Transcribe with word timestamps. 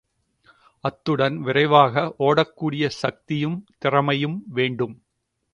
அத்துடன் 0.83 1.37
விரைவாக 1.41 2.15
ஒடக்கூடிய 2.19 2.87
சக்தியும், 2.87 3.65
திறமையும் 3.79 4.43
வேண்டும். 4.47 4.95